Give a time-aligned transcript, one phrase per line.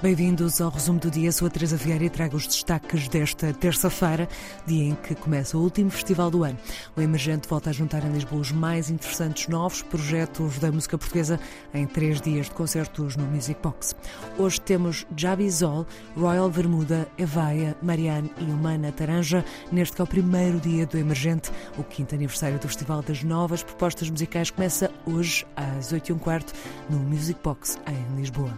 [0.00, 1.32] Bem-vindos ao resumo do dia.
[1.32, 4.28] Sou a Teresa Vieira e trago os destaques desta terça-feira,
[4.64, 6.56] dia em que começa o último festival do ano.
[6.94, 11.40] O Emergente volta a juntar em Lisboa os mais interessantes novos projetos da música portuguesa
[11.74, 13.96] em três dias de concertos no Music Box.
[14.38, 15.84] Hoje temos Jabizol,
[16.16, 21.50] Royal Vermuda, Evaia, Marianne e Humana Taranja, neste que é o primeiro dia do Emergente.
[21.76, 26.18] O quinto aniversário do Festival das Novas Propostas Musicais começa hoje às 8 e um
[26.18, 26.52] quarto
[26.88, 28.56] no Music Box em Lisboa.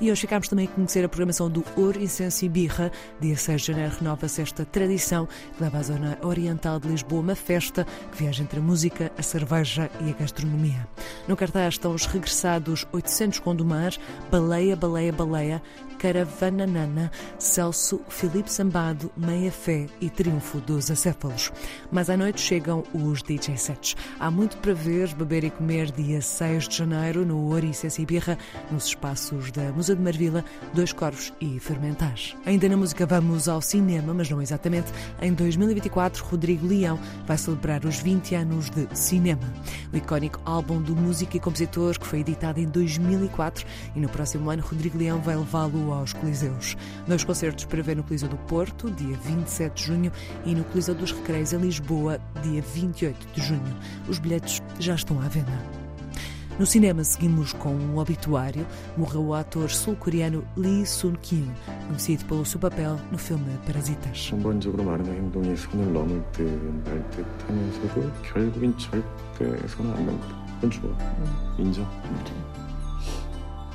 [0.00, 2.92] E hoje ficamos também com conhecer a programação do Ouro, Incenso e Birra.
[3.20, 7.34] Dia 6 de janeiro renova-se esta tradição que leva à zona oriental de Lisboa uma
[7.34, 10.86] festa que viaja entre a música, a cerveja e a gastronomia.
[11.26, 13.92] No cartaz estão os regressados 800 Condomar,
[14.30, 15.62] Baleia, Baleia, Baleia,
[15.98, 21.52] Caravananana, Celso, Filipe Sambado, Meia Fé e Triunfo dos Acéfalos.
[21.90, 23.96] Mas à noite chegam os DJ sets.
[24.18, 28.38] Há muito para ver, beber e comer dia 6 de janeiro no Ouriças e Birra,
[28.70, 32.14] nos espaços da Musa de Marvila, Dois Corvos e Fermentar.
[32.44, 34.92] Ainda na música vamos ao cinema, mas não exatamente.
[35.20, 39.42] Em 2024, Rodrigo Leão vai celebrar os 20 anos de cinema.
[39.92, 44.50] O icónico álbum do músico e compositor que foi editado em 2004 e no próximo
[44.50, 46.76] ano Rodrigo Leão vai levá-lo aos Coliseus.
[47.06, 50.12] Dois concertos para ver no Coliseu do Porto, dia 27 de junho,
[50.44, 53.76] e no Coliseu dos Recreios, em Lisboa, dia 28 de junho.
[54.08, 55.77] Os bilhetes já estão à venda.
[56.58, 58.66] No cinema seguimos com um obituário.
[58.96, 61.46] Morreu o ator sul-coreano Lee Sun-kyun,
[61.86, 64.32] conhecido pelo seu papel no filme Parasitas.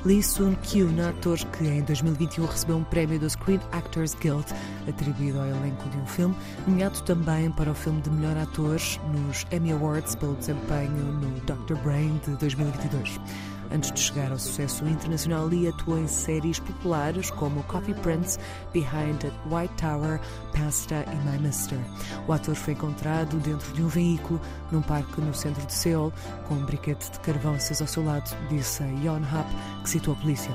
[0.04, 4.44] Lee Sun-kyu, um ator que em 2021 recebeu um prémio do Screen Actors Guild,
[4.86, 8.78] atribuído ao elenco de um filme, nomeado também para o filme de melhor ator
[9.14, 11.76] nos Emmy Awards pelo desempenho no Dr.
[11.82, 13.18] Brain de 2022.
[13.72, 18.38] Antes de chegar ao sucesso internacional, Lee atuou em séries populares como Coffee Prince,
[18.72, 20.20] Behind the White Tower,
[20.52, 21.78] Pasta e My Mister.
[22.28, 26.12] O ator foi encontrado dentro de um veículo num parque no centro de Seul,
[26.46, 29.48] com um briquete de carvão aceso ao seu lado, disse a Yonhap,
[29.82, 30.52] que citou a polícia.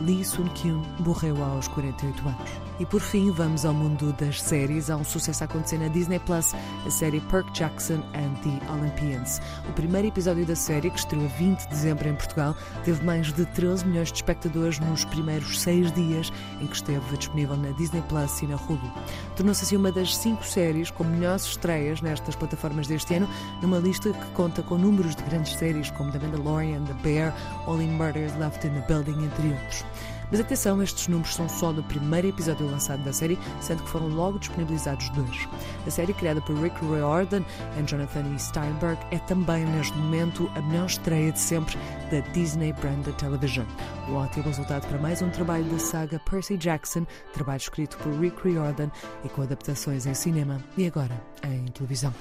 [0.00, 2.64] Lee Sun-kyun morreu aos 48 anos.
[2.80, 4.90] E por fim, vamos ao mundo das séries.
[4.90, 9.40] Há um sucesso a acontecer na Disney Plus, a série Perk Jackson and the Olympians.
[9.68, 13.32] O primeiro episódio da série, que estreou a 20 de dezembro em Portugal, teve mais
[13.32, 18.02] de 13 milhões de espectadores nos primeiros seis dias em que esteve disponível na Disney
[18.08, 18.92] Plus e na Hulu.
[19.36, 23.28] Tornou-se assim uma das cinco séries com melhores estreias nestas plataformas deste ano,
[23.62, 27.34] numa lista que conta com números de grandes séries como The Mandalorian, The Bear,
[27.68, 29.83] Only Murders Left in the Building, entre outros.
[30.30, 34.08] Mas atenção, estes números são só do primeiro episódio lançado da série, sendo que foram
[34.08, 35.48] logo disponibilizados dois.
[35.86, 37.44] A série, criada por Rick Riordan
[37.78, 38.36] e Jonathan.
[38.38, 41.76] Steinberg, é também, neste momento, a melhor estreia de sempre
[42.10, 43.66] da Disney Branded Television.
[44.08, 48.48] Um ótimo resultado para mais um trabalho da saga Percy Jackson, trabalho escrito por Rick
[48.48, 48.90] Riordan
[49.24, 52.12] e com adaptações em cinema e agora em televisão.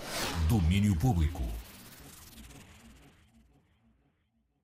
[0.47, 1.41] Domínio Público.